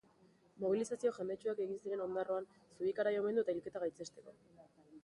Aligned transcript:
Mobilizazio 0.63 1.11
jendetsuak 1.17 1.61
egin 1.67 1.79
ziren 1.83 2.01
Ondarroan 2.09 2.49
Zubikarai 2.79 3.13
omendu 3.21 3.47
eta 3.47 3.57
hilketa 3.59 3.85
gaitzesteko. 3.87 4.37